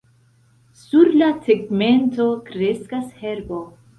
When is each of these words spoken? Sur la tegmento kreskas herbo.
Sur 0.85 1.11
la 1.19 1.27
tegmento 1.49 2.27
kreskas 2.49 3.07
herbo. 3.21 3.63